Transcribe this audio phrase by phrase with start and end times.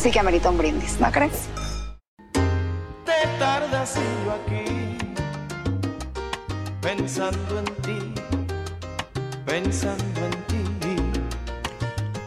[0.00, 1.46] sí que amerita un brindis, ¿no crees?
[2.32, 4.96] Te tardas y yo aquí,
[6.80, 8.14] pensando en ti,
[9.44, 10.69] pensando en ti.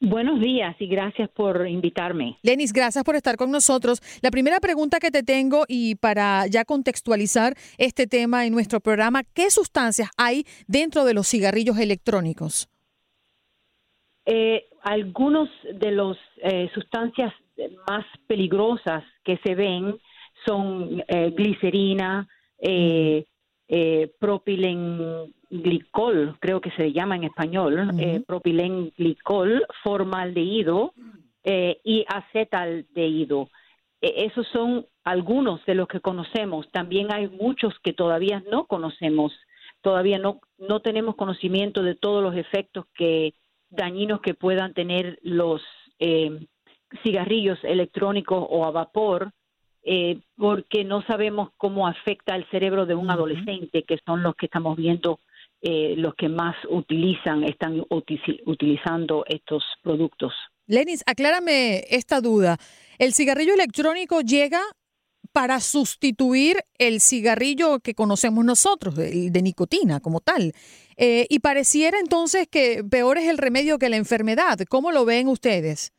[0.06, 2.38] Buenos días y gracias por invitarme.
[2.44, 4.02] Lenis, gracias por estar con nosotros.
[4.22, 9.24] La primera pregunta que te tengo y para ya contextualizar este tema en nuestro programa,
[9.34, 12.68] ¿qué sustancias hay dentro de los cigarrillos electrónicos?
[14.26, 17.34] Eh, algunos de las eh, sustancias
[17.88, 19.96] más peligrosas que se ven
[20.46, 22.28] son eh, glicerina,
[22.60, 23.26] eh,
[23.68, 30.94] eh, propilenglicol, creo que se llama en español, eh, propilenglicol, formaldehído
[31.44, 33.50] eh, y acetaldehído.
[34.02, 36.68] E- esos son algunos de los que conocemos.
[36.72, 39.34] También hay muchos que todavía no conocemos.
[39.82, 43.34] Todavía no, no tenemos conocimiento de todos los efectos que
[43.70, 45.62] dañinos que puedan tener los
[46.00, 46.48] eh,
[47.04, 49.32] cigarrillos electrónicos o a vapor
[49.84, 54.46] eh, porque no sabemos cómo afecta el cerebro de un adolescente, que son los que
[54.48, 55.20] estamos viendo,
[55.62, 60.34] eh, los que más utilizan, están uti- utilizando estos productos.
[60.68, 62.58] Lenis, aclárame esta duda.
[62.98, 64.62] ¿El cigarrillo electrónico llega
[65.32, 70.54] para sustituir el cigarrillo que conocemos nosotros, el de nicotina como tal?
[70.96, 74.60] Eh, y pareciera entonces que peor es el remedio que la enfermedad.
[74.70, 75.92] ¿Cómo lo ven ustedes?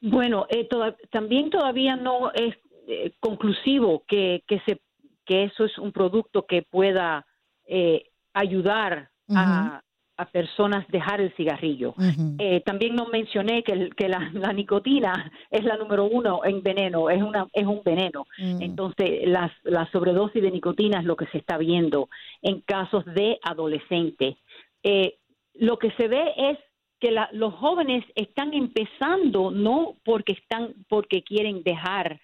[0.00, 2.54] Bueno, eh, toda- también todavía no es
[2.86, 4.80] eh, conclusivo que, que, se,
[5.24, 7.24] que eso es un producto que pueda
[7.66, 9.82] eh, ayudar a,
[10.16, 11.94] a personas dejar el cigarrillo.
[12.38, 16.62] Eh, también no mencioné que, el- que la, la nicotina es la número uno en
[16.62, 18.26] veneno, es, una, es un veneno.
[18.62, 22.08] Entonces, las, la sobredosis de nicotina es lo que se está viendo
[22.42, 24.36] en casos de adolescentes.
[24.82, 25.16] Eh,
[25.54, 26.58] lo que se ve es
[27.00, 32.20] que la- los jóvenes están empezando no porque están porque quieren dejar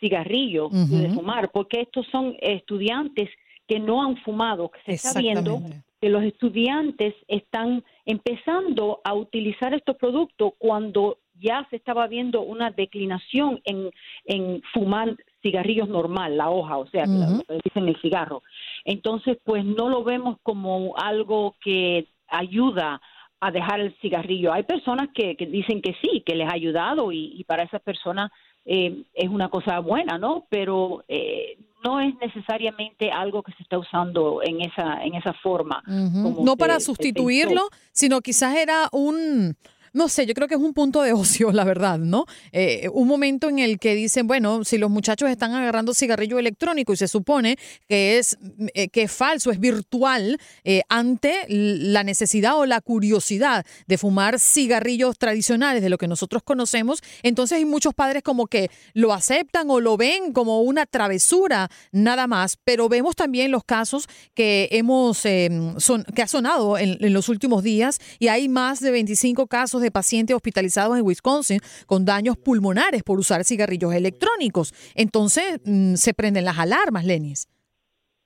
[0.00, 3.28] cigarrillo de fumar, porque estos son estudiantes
[3.66, 5.60] que no han fumado, que se está viendo
[6.00, 12.70] que los estudiantes están empezando a utilizar estos productos cuando ya se estaba viendo una
[12.70, 13.90] declinación en,
[14.24, 18.42] en fumar cigarrillos normal, la hoja, o sea, que dicen el cigarro.
[18.84, 23.00] Entonces, pues no lo vemos como algo que ayuda
[23.40, 24.52] a dejar el cigarrillo.
[24.52, 27.80] Hay personas que, que dicen que sí, que les ha ayudado y, y para esas
[27.82, 28.32] personas
[28.70, 30.44] eh, es una cosa buena, ¿no?
[30.50, 35.82] Pero eh, no es necesariamente algo que se está usando en esa en esa forma.
[35.86, 37.86] como No para sustituirlo, pensó.
[37.92, 39.56] sino quizás era un,
[39.92, 42.26] no sé, yo creo que es un punto de ocio, la verdad, ¿no?
[42.52, 46.92] Eh, un momento en el que dicen, bueno, si los muchachos están agarrando cigarrillo electrónico
[46.92, 47.58] y se supone
[47.88, 48.38] que es,
[48.74, 54.38] eh, que es falso, es virtual, eh, ante la necesidad o la curiosidad de fumar
[54.38, 59.70] cigarrillos tradicionales de lo que nosotros conocemos, entonces hay muchos padres como que lo aceptan
[59.70, 65.24] o lo ven como una travesura nada más, pero vemos también los casos que hemos
[65.24, 69.46] eh, son, que ha sonado en, en los últimos días y hay más de 25
[69.46, 74.72] casos de pacientes hospitalizados en Wisconsin con daños pulmonares por usar cigarrillos electrónicos.
[74.94, 77.48] Entonces mm, se prenden las alarmas, Lenis.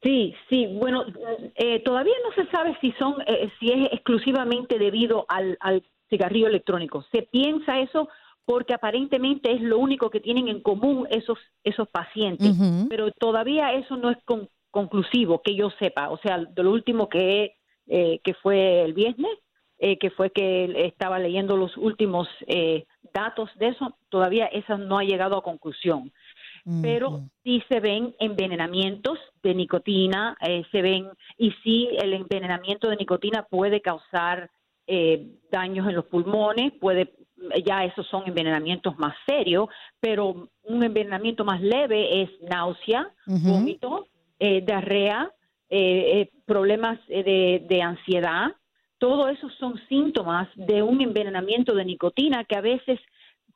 [0.03, 0.67] Sí, sí.
[0.81, 1.05] Bueno,
[1.55, 6.49] eh, todavía no se sabe si son, eh, si es exclusivamente debido al, al cigarrillo
[6.49, 7.05] electrónico.
[7.13, 8.09] Se piensa eso
[8.45, 12.51] porque aparentemente es lo único que tienen en común esos esos pacientes,
[12.89, 16.11] pero todavía eso no es con- conclusivo que yo sepa.
[16.11, 17.55] O sea, de lo último que
[17.87, 19.31] eh, que fue el viernes,
[19.85, 24.99] eh, que fue que estaba leyendo los últimos eh, datos de eso, todavía eso no
[24.99, 26.13] ha llegado a conclusión
[26.81, 32.97] pero sí se ven envenenamientos de nicotina, eh, se ven, y sí el envenenamiento de
[32.97, 34.49] nicotina puede causar
[34.87, 37.13] eh, daños en los pulmones, puede,
[37.67, 39.69] ya esos son envenenamientos más serios,
[40.01, 43.55] pero un envenenamiento más leve es náusea, Ujú.
[43.55, 44.07] vómito,
[44.39, 45.33] eh, diarrea,
[46.47, 48.53] problemas de, de ansiedad,
[49.03, 53.01] todo eso son síntomas de un envenenamiento de nicotina que a veces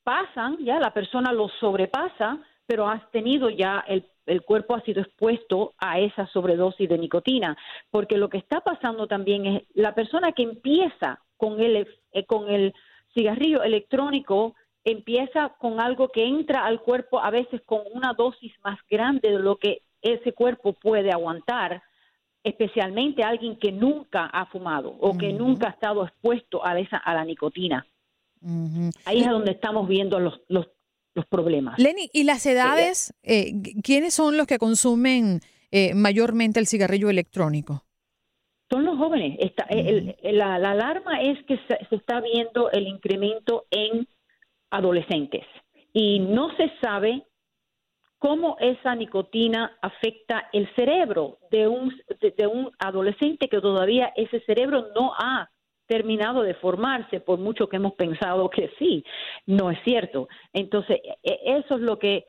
[0.02, 5.02] pasan, ya la persona lo sobrepasa, pero has tenido ya el, el cuerpo ha sido
[5.02, 7.56] expuesto a esa sobredosis de nicotina,
[7.92, 12.50] porque lo que está pasando también es la persona que empieza con el eh, con
[12.50, 12.74] el
[13.14, 18.80] cigarrillo electrónico empieza con algo que entra al cuerpo a veces con una dosis más
[18.90, 21.82] grande de lo que ese cuerpo puede aguantar,
[22.46, 27.12] especialmente alguien que nunca ha fumado o que nunca ha estado expuesto a esa a
[27.14, 27.86] la nicotina.
[29.04, 30.68] Ahí es donde estamos viendo los, los,
[31.14, 31.78] los problemas.
[31.78, 33.12] Lenny, ¿y las edades?
[33.22, 33.52] eh,
[33.82, 35.40] ¿Quiénes son los que consumen
[35.72, 37.82] eh, mayormente el cigarrillo electrónico?
[38.70, 39.36] Son los jóvenes.
[39.40, 44.06] Está, el- el- la, la alarma es que se, se está viendo el incremento en
[44.70, 45.44] adolescentes
[45.92, 47.24] y no se sabe
[48.18, 54.40] cómo esa nicotina afecta el cerebro de un, de, de un adolescente que todavía ese
[54.40, 55.50] cerebro no ha
[55.86, 59.04] terminado de formarse, por mucho que hemos pensado que sí,
[59.46, 60.28] no es cierto.
[60.52, 62.26] Entonces, e- eso es lo que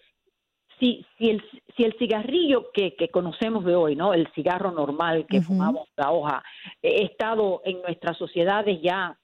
[0.80, 1.44] si, si, el,
[1.76, 4.14] si el cigarrillo que, que conocemos de hoy, ¿no?
[4.14, 6.44] El cigarro normal que fumamos la hoja,
[6.84, 9.18] ha estado en nuestras sociedades ya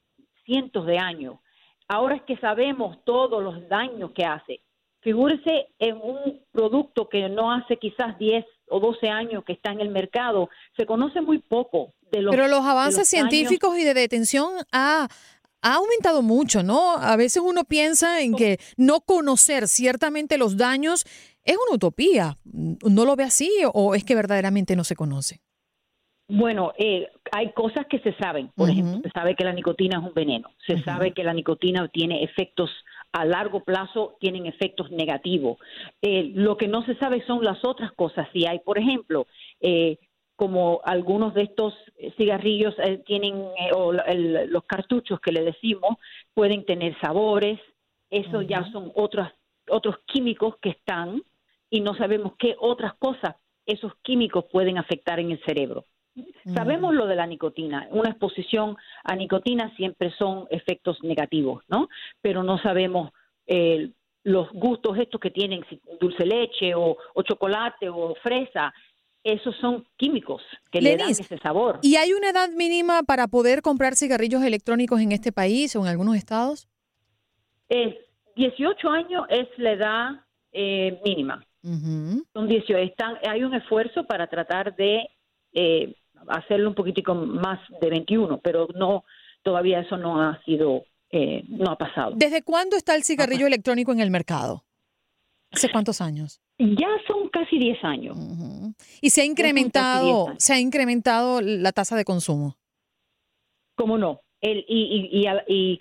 [0.46, 1.36] cientos de años.
[1.88, 4.62] Ahora es que sabemos todos los daños que hace.
[5.04, 9.82] Figúrese en un producto que no hace quizás 10 o 12 años que está en
[9.82, 10.50] el mercado.
[10.78, 15.08] Se conoce muy poco de los Pero los avances los científicos y de detención ha,
[15.62, 16.94] ha aumentado mucho, ¿no?
[16.94, 21.06] A veces uno piensa en que no conocer ciertamente los daños
[21.44, 22.38] es una utopía.
[22.46, 25.42] ¿No lo ve así o es que verdaderamente no se conoce?
[26.30, 28.50] Bueno, eh, hay cosas que se saben.
[28.56, 30.50] Por ejemplo, se sabe que la nicotina es un veneno.
[30.66, 32.70] Se sabe que la nicotina tiene efectos
[33.14, 35.58] a largo plazo, tienen efectos negativos.
[36.02, 38.28] Eh, lo que no se sabe son las otras cosas.
[38.34, 39.28] Si hay, por ejemplo,
[39.62, 39.98] eh,
[40.36, 41.74] como algunos de estos
[42.18, 45.98] cigarrillos eh, tienen, eh, o el- los cartuchos que le decimos,
[46.34, 47.60] pueden tener sabores.
[48.10, 49.28] Eso ya son otros,
[49.70, 51.22] otros químicos que están
[51.70, 55.86] y no sabemos qué otras cosas esos químicos pueden afectar en el cerebro.
[56.54, 57.88] Sabemos lo de la nicotina.
[57.92, 61.90] Una exposición a nicotina siempre son efectos negativos, ¿no?
[62.22, 63.12] Pero no sabemos
[63.48, 63.92] eh,
[64.24, 68.74] los gustos estos que tienen, si dulce leche o, o chocolate o fresa.
[69.24, 71.80] Esos son químicos que le dan ese sabor.
[71.82, 75.88] ¿Y hay una edad mínima para poder comprar cigarrillos electrónicos en este país o en
[75.88, 76.68] algunos estados?
[77.70, 77.96] Es
[78.36, 80.10] 18 años es la edad
[80.52, 81.44] eh, mínima.
[81.64, 82.26] Ujú.
[82.34, 82.78] Son 18.
[82.80, 85.08] Están, hay un esfuerzo para tratar de
[85.54, 85.96] eh,
[86.28, 89.04] hacerlo un poquitico más de 21, pero no
[89.42, 92.14] todavía eso no ha sido, eh, no ha pasado.
[92.16, 94.64] ¿Desde cuándo está el cigarrillo electrónico en el mercado?
[95.52, 96.42] ¿Hace cuántos años?
[96.58, 98.18] Ya son casi 10 años.
[99.02, 100.44] Y se ha incrementado, 10 años.
[100.44, 102.58] se ha incrementado la tasa de consumo.
[103.76, 104.22] ¿Cómo no?
[104.42, 105.80] El, y, y, y-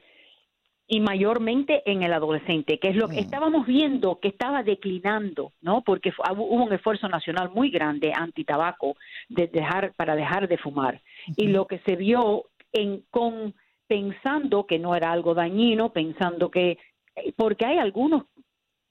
[0.87, 5.83] y mayormente en el adolescente, que es lo que estábamos viendo que estaba declinando, ¿no?
[5.83, 8.97] Porque hubo un esfuerzo nacional muy grande anti-tabaco
[9.29, 11.01] de dejar, para dejar de fumar.
[11.37, 13.55] Y lo que se vio en, con
[13.87, 16.79] pensando que no era algo dañino, pensando que,
[17.15, 18.25] eh, porque hay algunos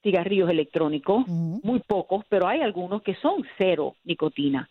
[0.04, 4.70] cigarrillos electrónicos, muy pocos, pero hay algunos que son cero nicotina.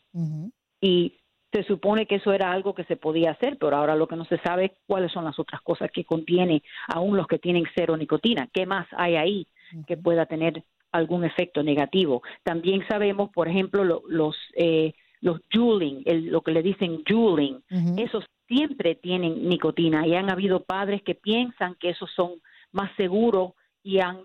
[0.81, 1.20] Y
[1.53, 4.25] se supone que eso era algo que se podía hacer, pero ahora lo que no
[4.25, 7.97] se sabe es cuáles son las otras cosas que contiene aún los que tienen cero
[7.97, 8.49] nicotina.
[8.53, 9.47] ¿Qué más hay ahí
[9.87, 12.23] que pueda tener algún efecto negativo?
[12.45, 17.63] También sabemos, por ejemplo, lo- los eh, los juuling, el- lo que le dicen juuling,
[17.99, 22.41] esos siempre tienen nicotina y han habido padres que piensan que esos son
[22.73, 23.53] más seguros
[23.83, 24.23] y han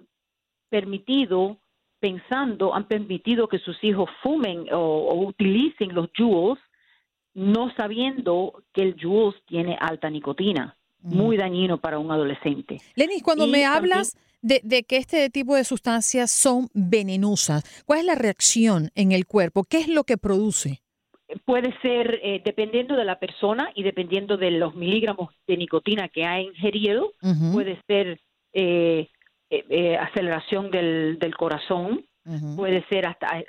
[0.70, 1.58] permitido
[2.00, 6.60] pensando, han permitido que sus hijos fumen o, o utilicen los jewels,
[7.35, 12.79] no sabiendo que el jewels tiene alta nicotina, muy dañino para un adolescente.
[12.95, 17.63] Lenis, cuando Y me también- hablas de, de que este tipo de sustancias son venenosas,
[17.85, 19.63] ¿cuál es la reacción en el cuerpo?
[19.63, 20.81] ¿Qué es lo que produce?
[21.45, 26.23] Puede ser eh, dependiendo de la persona y dependiendo de los miligramos de nicotina que
[26.25, 27.11] ha ingerido,
[27.53, 28.19] puede ser
[28.53, 29.09] eh,
[29.49, 32.05] eh, eh, aceleración del, del corazón,
[32.55, 33.44] puede ser hasta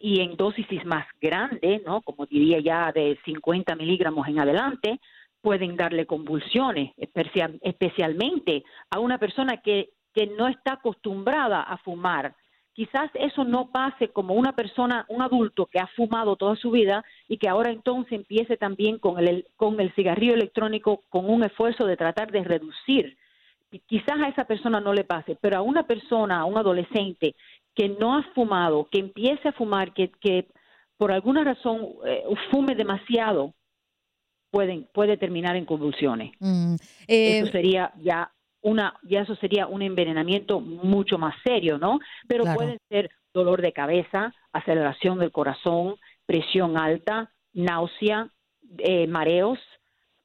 [0.00, 2.00] y en dosis más grandes, ¿no?
[2.00, 4.98] Como diría ya de 50 miligramos en adelante,
[5.42, 12.34] pueden darle convulsiones, especia- especialmente a una persona que, que no está acostumbrada a fumar.
[12.72, 17.04] Quizás eso no pase como una persona, un adulto que ha fumado toda su vida
[17.28, 21.84] y que ahora entonces empiece también con el, con el cigarrillo electrónico con un esfuerzo
[21.86, 23.16] de tratar de reducir
[23.86, 27.34] quizás a esa persona no le pase, pero a una persona, a un adolescente
[27.74, 30.48] que no ha fumado, que empiece a fumar, que, que
[30.96, 33.54] por alguna razón eh, fume demasiado,
[34.50, 36.32] pueden, puede terminar en convulsiones.
[36.38, 36.74] Mm,
[37.08, 38.30] eh, eso sería ya
[38.62, 41.98] una, ya eso sería un envenenamiento mucho más serio, ¿no?
[42.26, 42.58] Pero Claro.
[42.58, 48.30] pueden ser dolor de cabeza, aceleración del corazón, presión alta, náusea,
[48.78, 49.58] eh, mareos,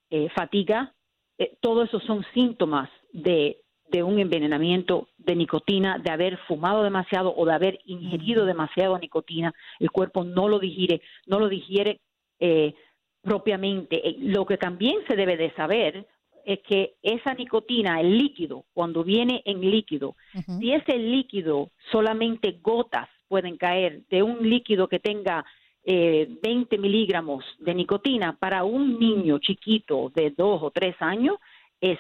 [0.10, 0.94] eh, fatiga,
[1.38, 3.58] eh, todo eso son síntomas de,
[3.92, 9.54] de un envenenamiento de nicotina, de haber fumado demasiado o de haber ingerido demasiado nicotina.
[9.80, 12.00] El cuerpo no lo digiere, no lo digiere
[12.40, 12.74] eh,
[13.22, 14.08] propiamente.
[14.08, 16.08] Eh, Lo que también se debe de saber
[16.46, 20.16] es que esa nicotina, el líquido, cuando viene en líquido,
[20.60, 25.46] si ese líquido solamente gotas pueden caer de un líquido que tenga
[25.84, 31.38] eh, 20 miligramos de nicotina para un niño chiquito de dos o tres años
[31.80, 31.98] es,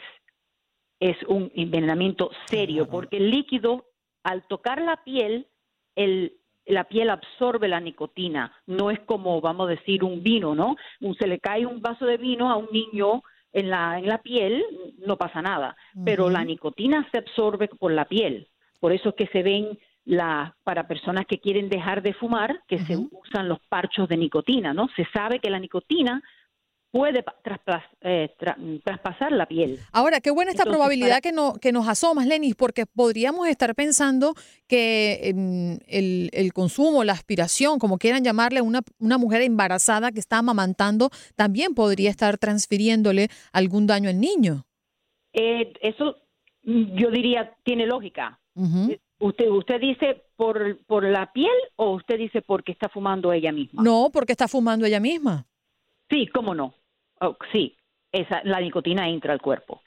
[1.00, 3.86] es un envenenamiento serio porque el líquido
[4.24, 5.48] al tocar la piel
[5.96, 6.40] el
[6.70, 10.76] la piel absorbe la nicotina, no es como, vamos a decir, un vino, ¿no?
[11.20, 14.64] Se le cae un vaso de vino a un niño en la, en la piel,
[15.06, 15.76] no pasa nada,
[16.06, 18.48] pero la nicotina se absorbe por la piel.
[18.80, 22.80] Por eso es que se ven la, para personas que quieren dejar de fumar, que
[22.80, 24.88] se usan los parchos de nicotina, ¿no?
[24.96, 26.22] Se sabe que la nicotina
[26.92, 29.80] puede pa- trasplas- eh, tra- traspasar la piel.
[29.92, 33.48] Ahora, qué buena esta Entonces, probabilidad para- que, no, que nos asomas, Lenis, porque podríamos
[33.48, 34.34] estar pensando
[34.68, 40.20] que em, el, el consumo, la aspiración, como quieran llamarle, una, una mujer embarazada que
[40.20, 44.66] está amamantando, también podría estar transfiriéndole algún daño al niño.
[45.34, 46.16] Eh, eso
[46.64, 48.40] yo diría tiene lógica.
[48.56, 53.52] Eh, ¿Usted, usted dice por, por la piel o usted dice porque está fumando ella
[53.52, 53.84] misma?
[53.84, 55.46] No, porque está fumando ella misma.
[56.10, 56.74] Sí, cómo no.
[57.22, 57.76] Oh, sí,
[58.12, 59.82] esa, la nicotina entra al cuerpo.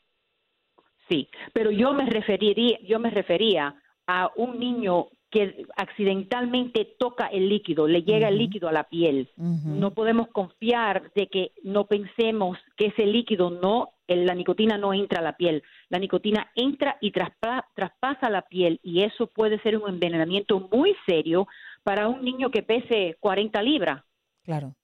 [1.09, 3.75] Sí, pero yo me referiría, yo me refería
[4.07, 9.31] a un niño que accidentalmente toca el líquido, le llega el líquido a la piel.
[9.79, 14.93] No podemos confiar de que no pensemos que ese líquido no, el- la nicotina no
[14.93, 15.63] entra a la piel.
[15.89, 20.95] La nicotina entra y traspa- traspasa la piel y eso puede ser un envenenamiento muy
[21.07, 21.47] serio
[21.83, 24.05] para un niño que pese 40 libras.
[24.45, 24.75] Claro.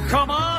[0.09, 0.59] Jamás.